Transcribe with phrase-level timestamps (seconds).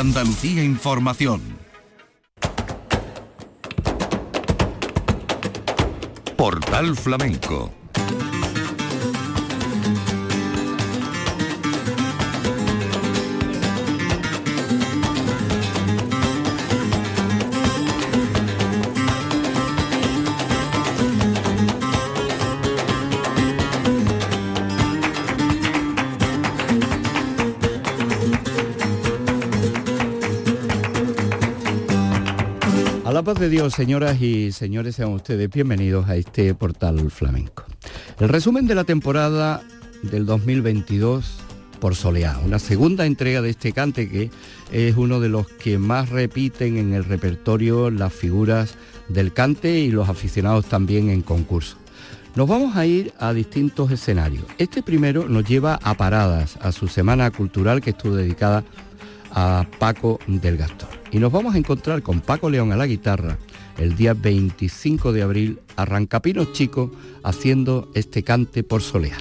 [0.00, 1.42] Andalucía Información.
[6.38, 7.79] Portal Flamenco
[33.20, 37.66] la paz de Dios, señoras y señores, sean ustedes bienvenidos a este portal flamenco.
[38.18, 39.60] El resumen de la temporada
[40.02, 41.30] del 2022
[41.80, 44.30] por Soleá, una segunda entrega de este cante que
[44.72, 48.76] es uno de los que más repiten en el repertorio las figuras
[49.10, 51.76] del cante y los aficionados también en concurso.
[52.36, 54.46] Nos vamos a ir a distintos escenarios.
[54.56, 58.64] Este primero nos lleva a Paradas, a su semana cultural que estuvo dedicada
[59.78, 63.38] Paco del Gastor y nos vamos a encontrar con Paco León a la guitarra
[63.78, 66.90] el día 25 de abril, Arrancapinos Chico,
[67.22, 69.16] haciendo este cante por Soleá.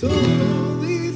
[0.00, 1.09] Slowly.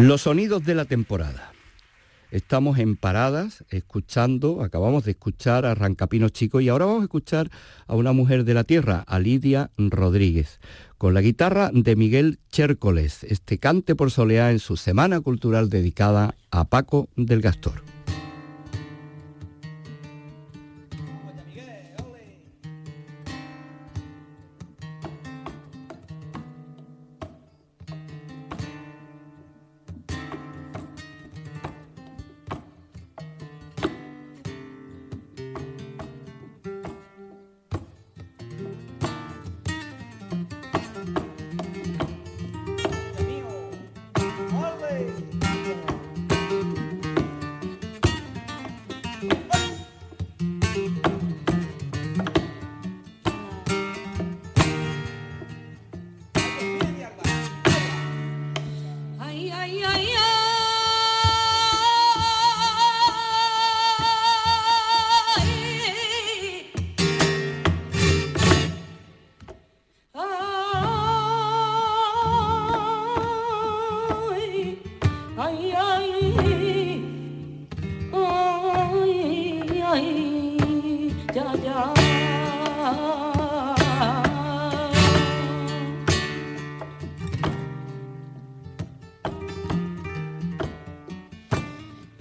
[0.00, 1.52] Los sonidos de la temporada.
[2.30, 7.50] Estamos en paradas escuchando, acabamos de escuchar a Rancapinos Chico y ahora vamos a escuchar
[7.86, 10.58] a una mujer de la tierra, a Lidia Rodríguez,
[10.96, 16.34] con la guitarra de Miguel Chércoles, este cante por soleá en su semana cultural dedicada
[16.50, 17.89] a Paco del Gastor.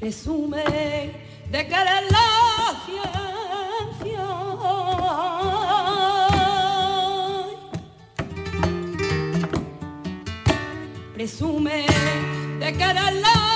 [0.09, 0.63] presume
[1.51, 2.29] de que la
[2.85, 4.25] ciencia.
[11.13, 11.98] Presume
[12.71, 13.48] te queda la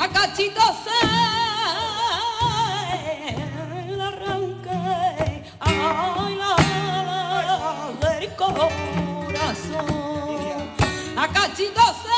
[0.00, 0.76] a cachitos
[3.98, 6.56] la arranqué, ay, la,
[7.44, 7.60] la,
[8.00, 9.84] del corazón,
[11.18, 12.09] a cachitos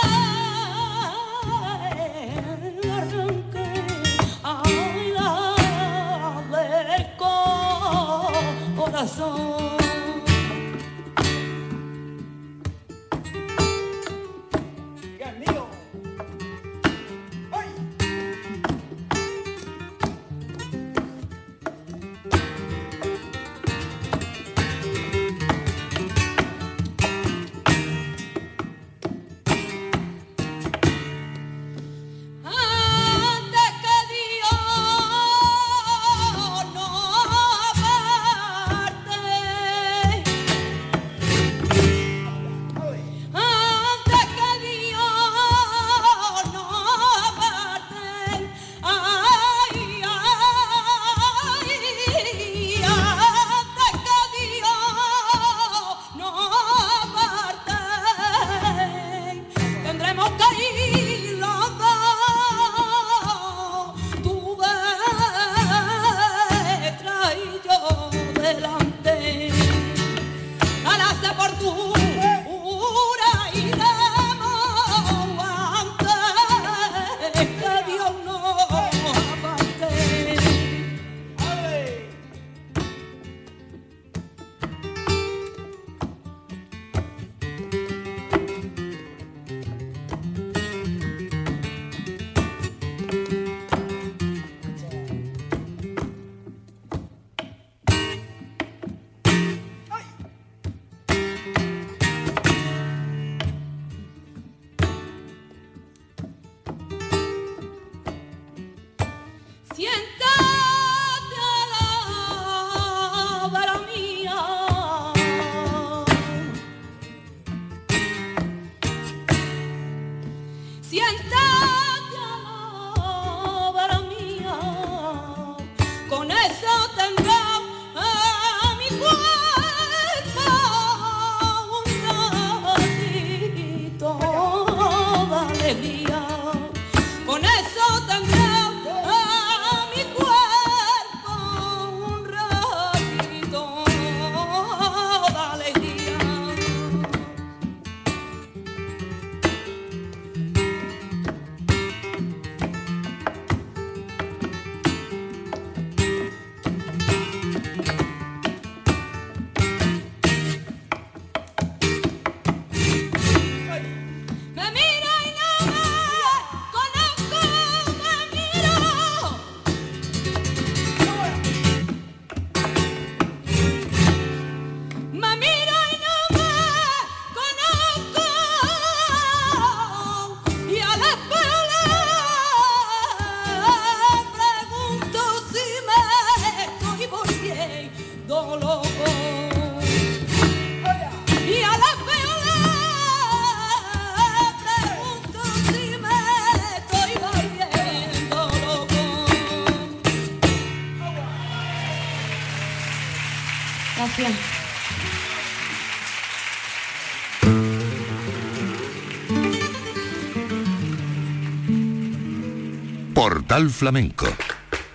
[213.15, 214.27] Portal Flamenco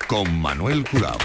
[0.08, 1.18] con Manuel Curao.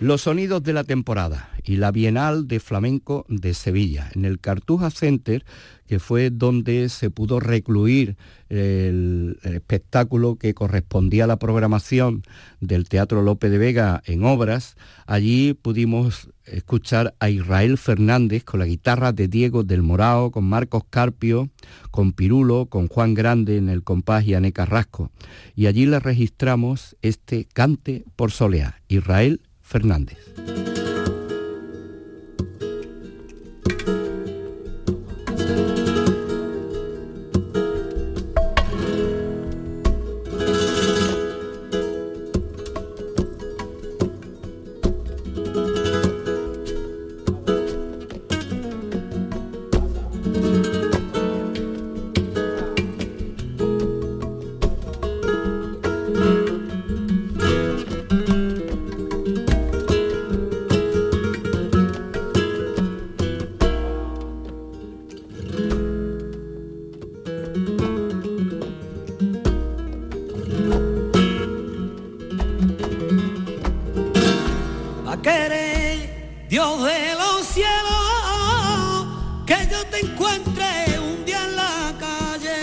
[0.00, 4.10] Los sonidos de la temporada y la Bienal de Flamenco de Sevilla.
[4.14, 5.44] En el Cartuja Center,
[5.86, 8.16] que fue donde se pudo recluir
[8.48, 12.22] el, espectáculo que correspondía a la programación
[12.60, 18.66] del Teatro López de Vega en obras, allí pudimos escuchar a Israel Fernández con la
[18.66, 21.48] guitarra de Diego del Morao, con Marcos Carpio,
[21.90, 25.10] con Pirulo, con Juan Grande en el compás y Ane Carrasco.
[25.54, 30.18] Y allí le registramos este Cante por Soleá, Israel Fernández.
[79.94, 82.60] te encuentre un día en la calle.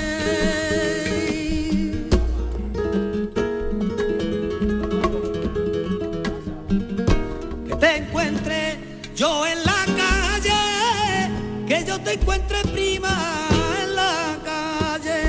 [7.67, 8.79] Que te encuentre
[9.15, 11.29] yo en la calle,
[11.67, 13.47] que yo te encuentre prima
[13.81, 15.19] en la calle.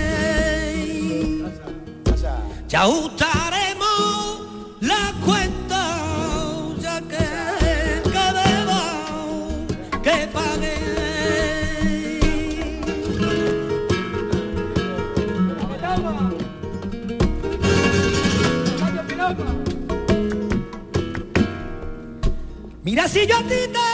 [2.68, 3.41] Chau, chau.
[22.92, 23.91] Mira si yo a ti te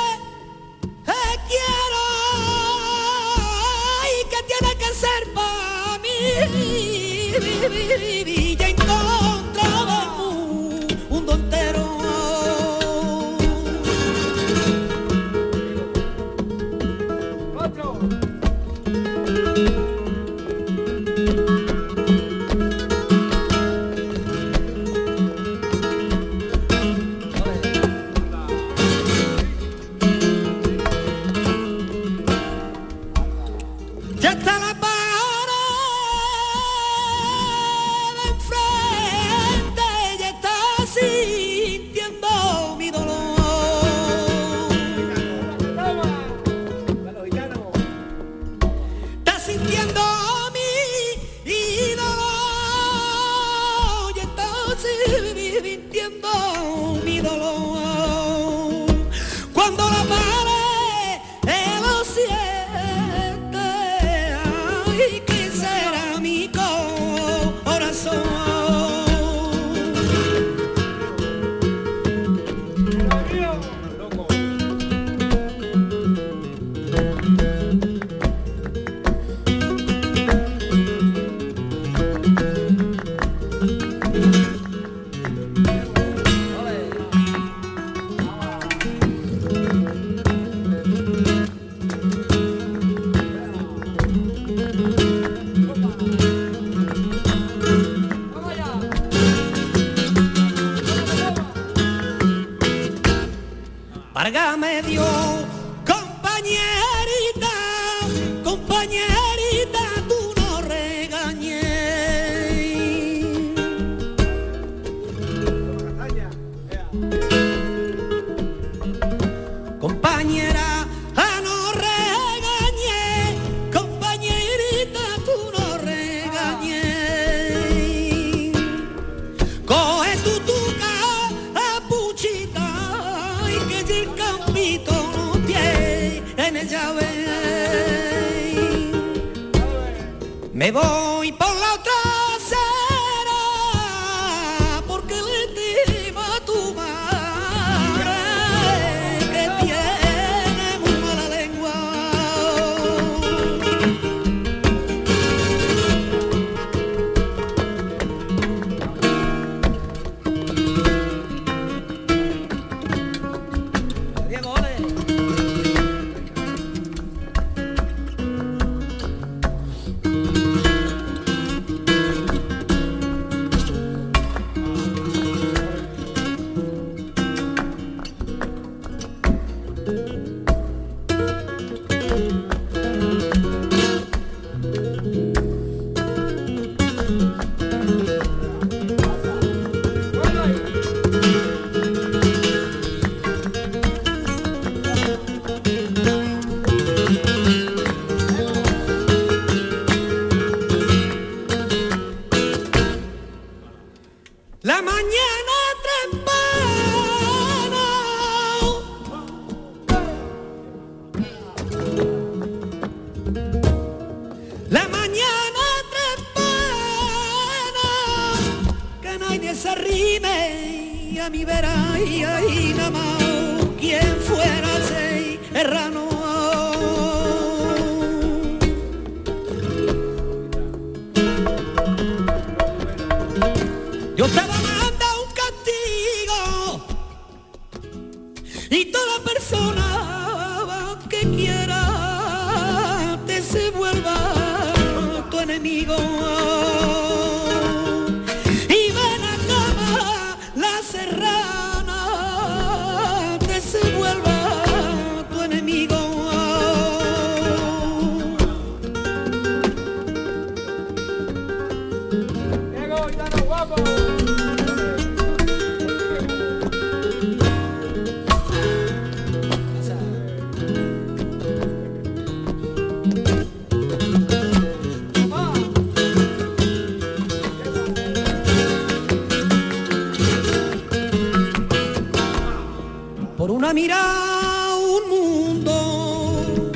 [283.96, 286.72] un mundo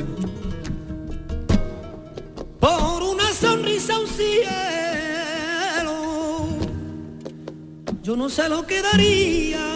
[2.59, 4.43] por una sonrisa un cielo.
[8.01, 9.72] Yo no sé lo que daría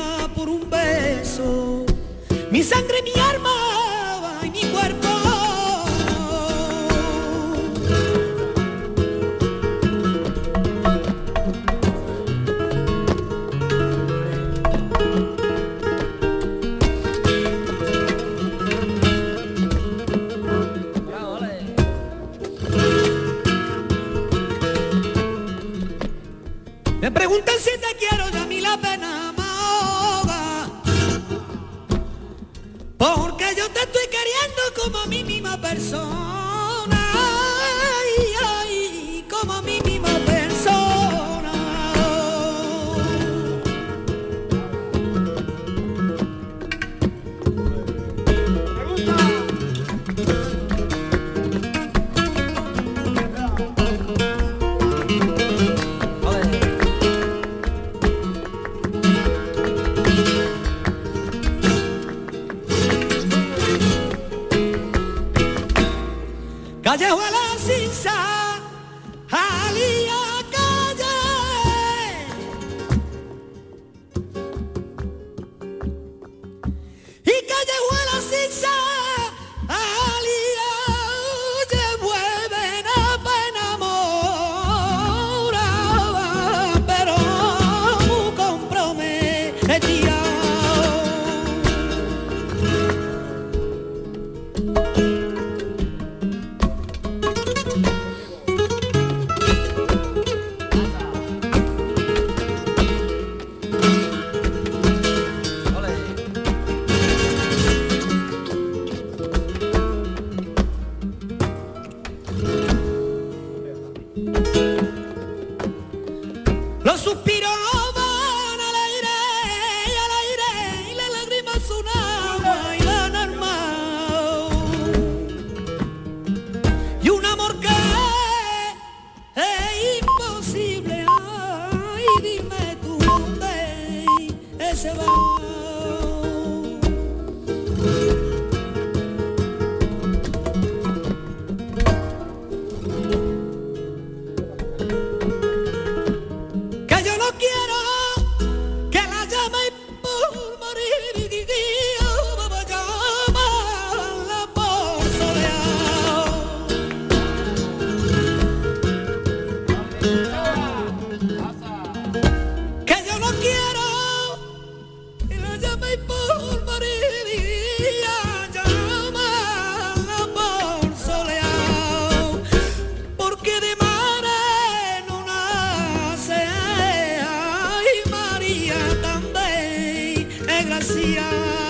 [181.08, 181.67] Yeah.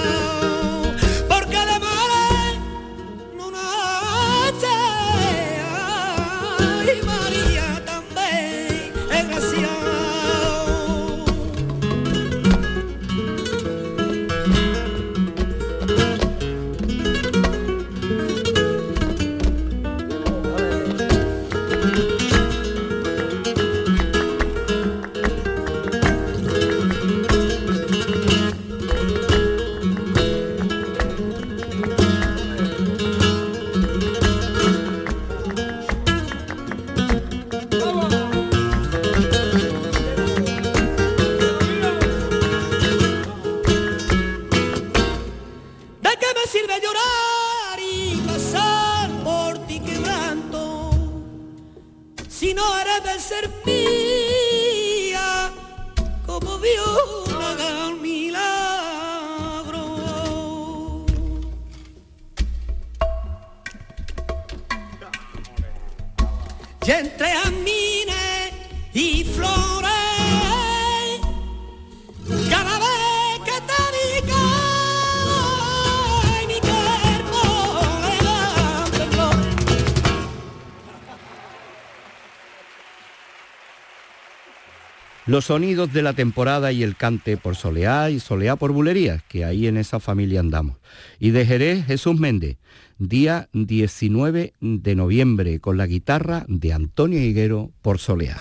[85.38, 89.46] Los sonidos de la temporada y el cante por Soleá y Soleá por Bulerías, que
[89.46, 90.78] ahí en esa familia andamos.
[91.20, 92.58] Y de Jerez, Jesús Méndez,
[92.98, 98.40] día 19 de noviembre, con la guitarra de Antonio Higuero por Soleá.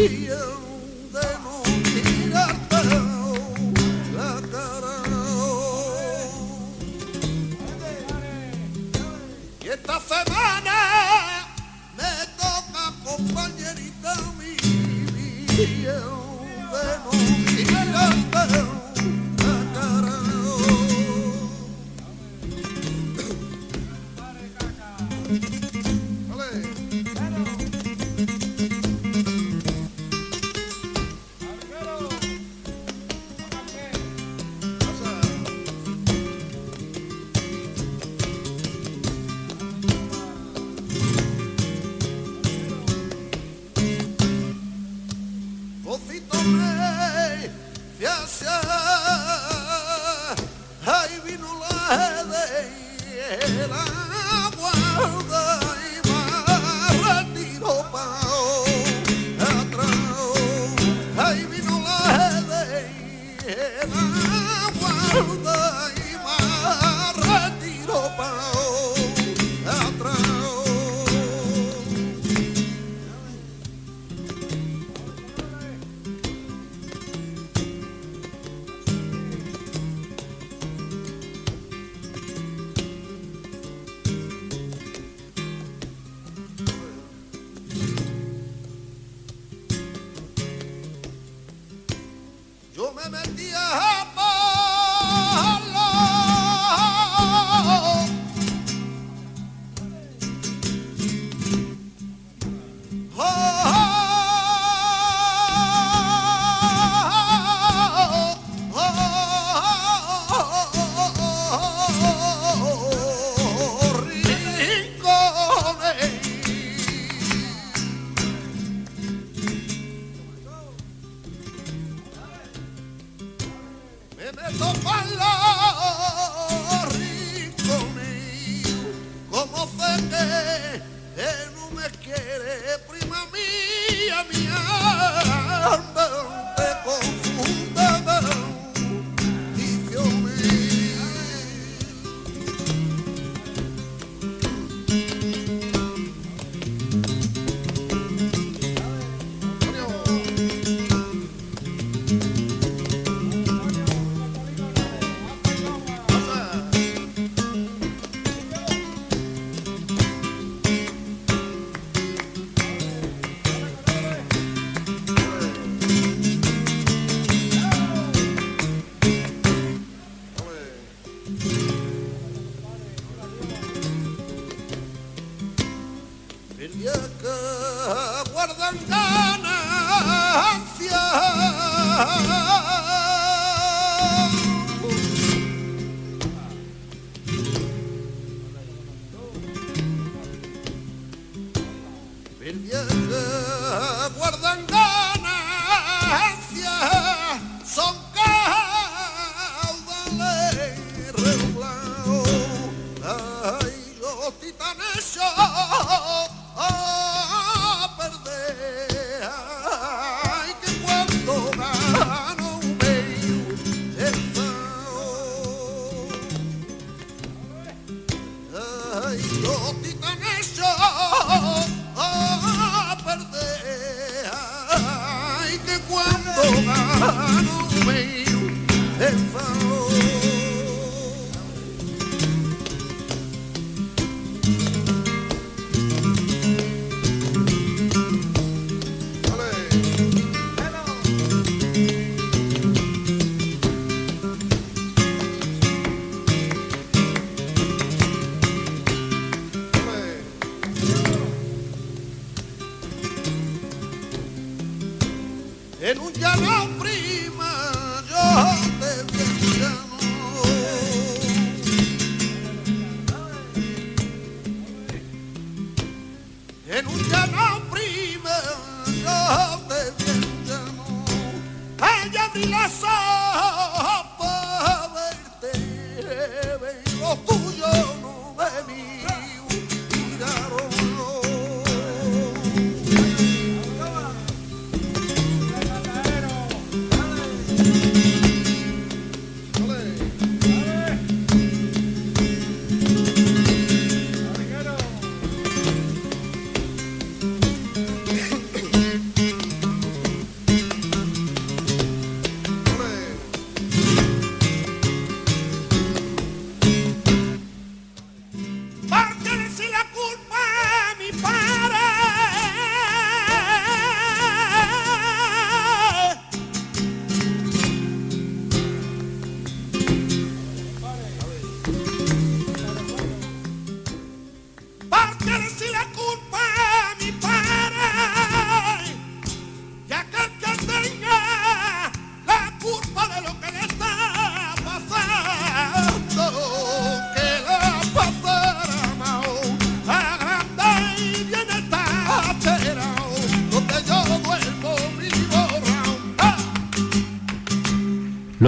[0.00, 0.69] see you.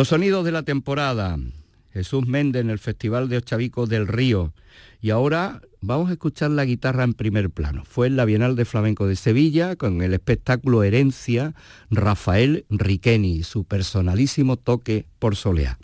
[0.03, 1.38] Los sonidos de la temporada.
[1.92, 4.53] Jesús Méndez en el Festival de Ochavico del Río.
[5.00, 7.84] Y ahora vamos a escuchar la guitarra en primer plano.
[7.84, 11.55] Fue en la Bienal de Flamenco de Sevilla con el espectáculo Herencia
[11.88, 15.78] Rafael Riqueni, su personalísimo toque por soleá.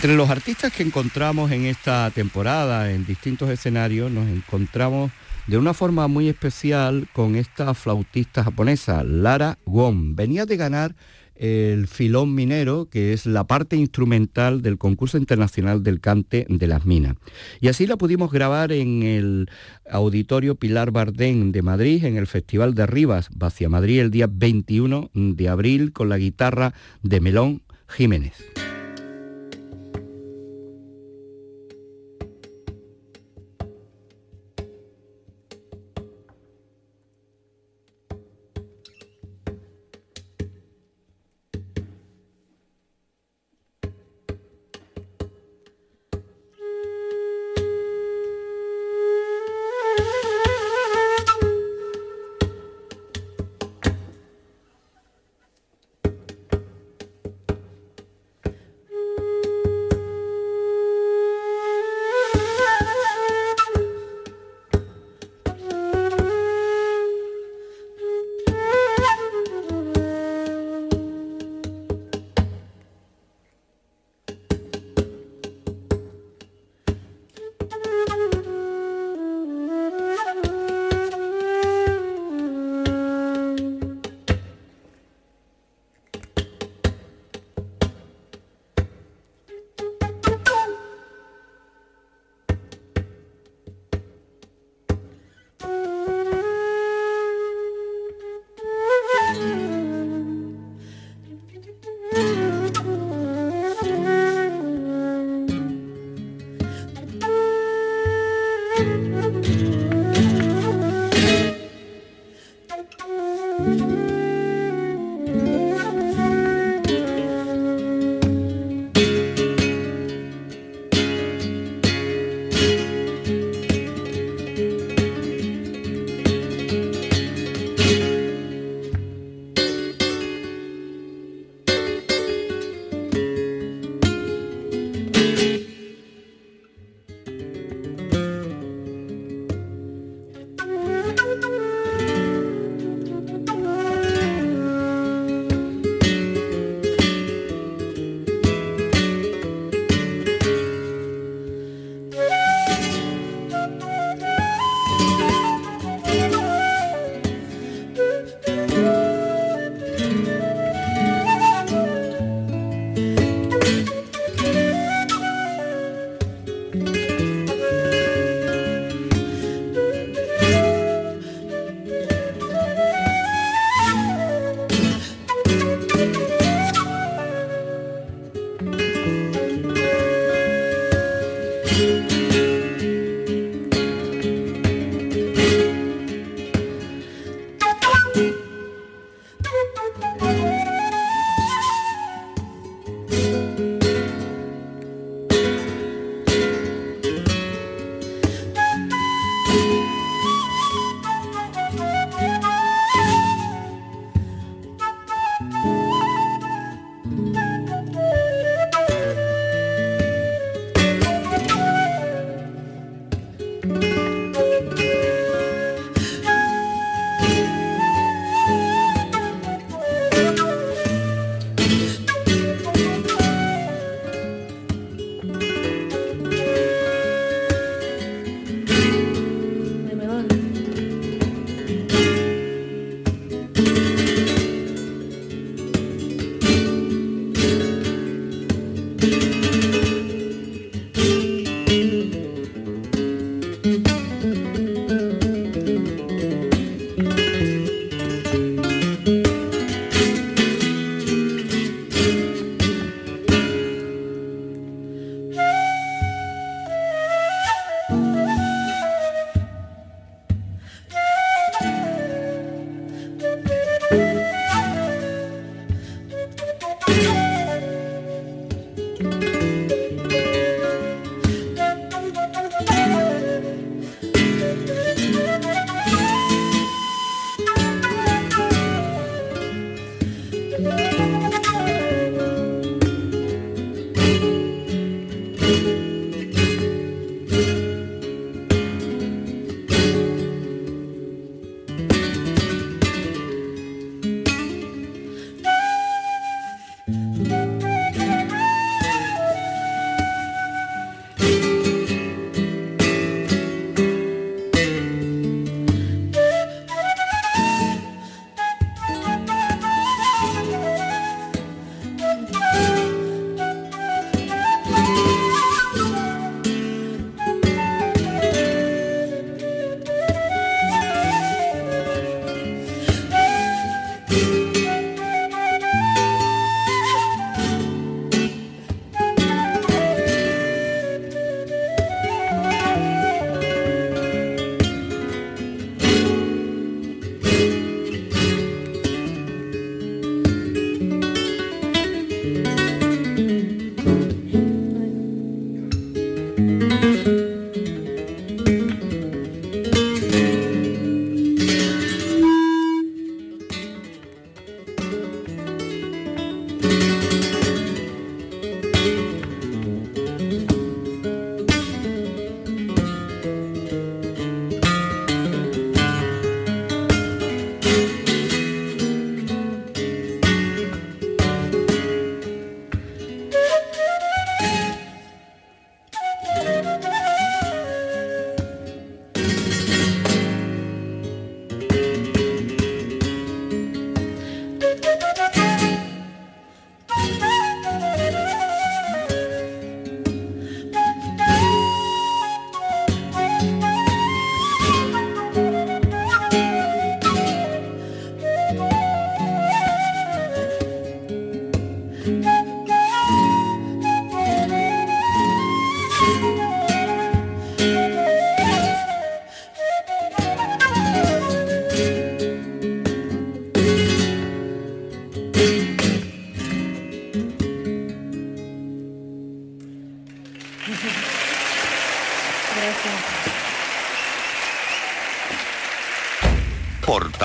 [0.00, 5.12] Entre los artistas que encontramos en esta temporada en distintos escenarios, nos encontramos
[5.46, 10.14] de una forma muy especial con esta flautista japonesa, Lara Wong.
[10.14, 10.96] Venía de ganar
[11.34, 16.86] el filón minero, que es la parte instrumental del concurso internacional del cante de las
[16.86, 17.16] minas.
[17.60, 19.50] Y así la pudimos grabar en el
[19.90, 25.10] Auditorio Pilar Bardén de Madrid, en el Festival de Rivas, hacia Madrid, el día 21
[25.12, 26.72] de abril, con la guitarra
[27.02, 28.32] de Melón Jiménez.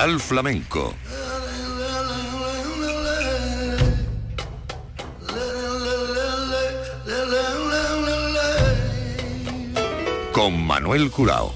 [0.06, 0.94] Portal Flamenco
[10.30, 11.52] con Manuel Curao.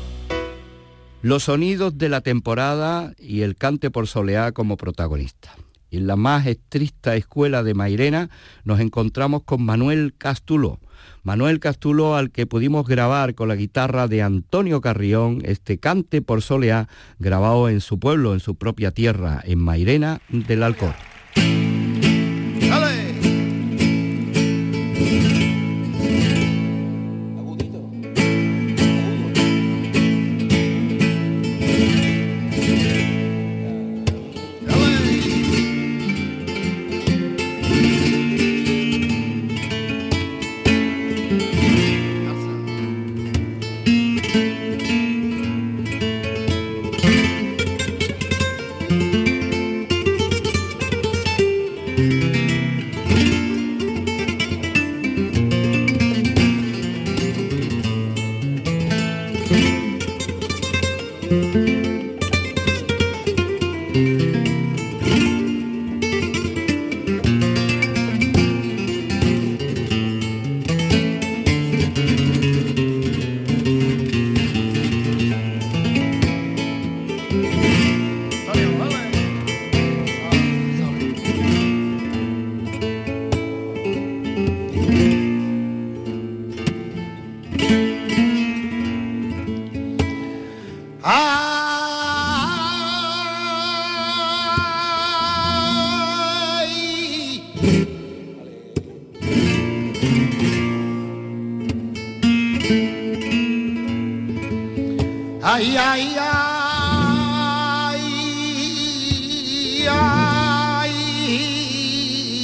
[1.22, 5.54] Los sonidos de la temporada y el cante por soleá como protagonista.
[5.90, 8.30] En la más estricta escuela de Mairena
[8.64, 10.78] nos encontramos con Manuel Castulo.
[11.22, 16.42] Manuel Castulo al que pudimos grabar con la guitarra de Antonio Carrión este cante por
[16.42, 16.88] soleá
[17.18, 21.09] grabado en su pueblo, en su propia tierra, en Mairena del Alcor.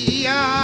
[0.09, 0.56] Ay,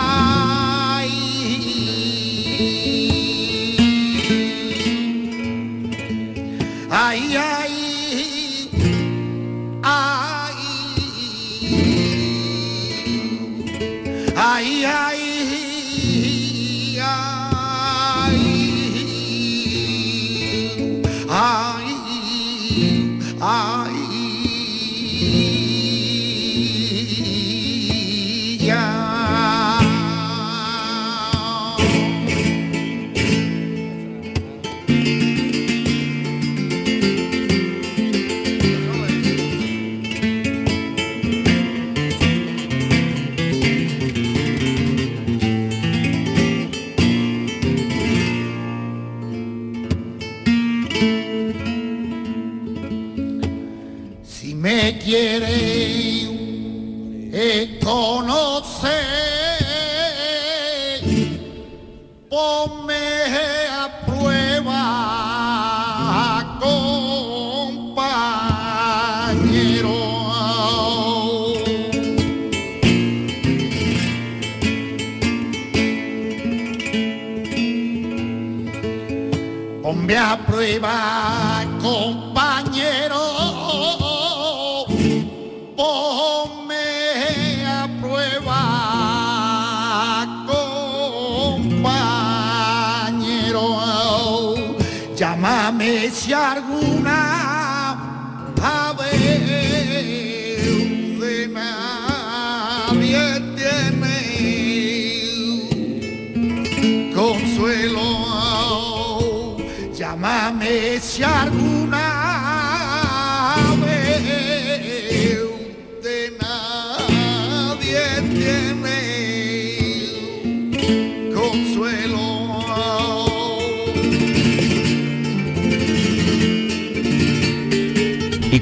[107.14, 108.06] consuelo.
[109.94, 111.22] Llámame si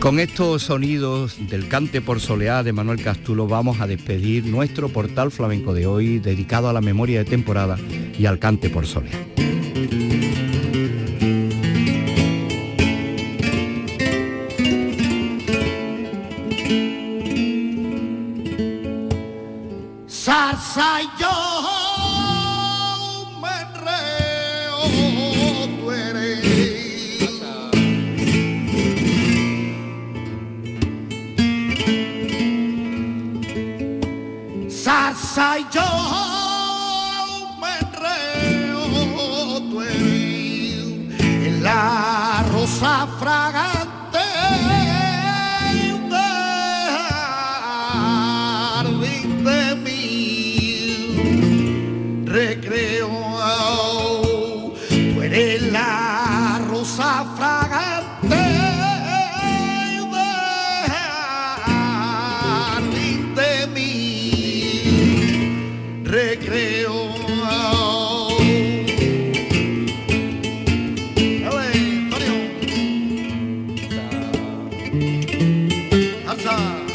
[0.00, 5.30] con estos sonidos del cante por soleá de Manuel Castulo vamos a despedir nuestro portal
[5.30, 7.76] flamenco de hoy dedicado a la memoria de temporada
[8.18, 9.12] y al cante por soleá.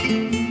[0.08, 0.45] Thank you.